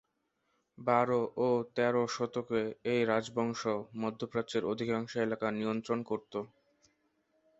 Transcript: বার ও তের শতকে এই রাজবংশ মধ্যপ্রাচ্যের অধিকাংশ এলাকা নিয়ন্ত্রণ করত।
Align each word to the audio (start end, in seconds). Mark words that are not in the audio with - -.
বার 0.77 1.07
ও 1.39 1.47
তের 1.75 1.95
শতকে 2.07 2.61
এই 2.85 3.01
রাজবংশ 3.05 3.61
মধ্যপ্রাচ্যের 3.95 4.63
অধিকাংশ 4.65 5.11
এলাকা 5.17 5.47
নিয়ন্ত্রণ 5.51 5.99
করত। 6.03 6.33